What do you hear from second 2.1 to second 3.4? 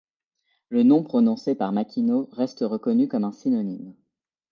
reste reconnu comme un